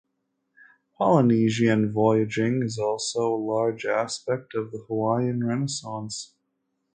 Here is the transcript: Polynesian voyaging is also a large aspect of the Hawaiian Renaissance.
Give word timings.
Polynesian 0.97 1.93
voyaging 1.93 2.63
is 2.63 2.79
also 2.79 3.35
a 3.35 3.37
large 3.37 3.85
aspect 3.85 4.55
of 4.55 4.71
the 4.71 4.79
Hawaiian 4.87 5.43
Renaissance. 5.45 6.33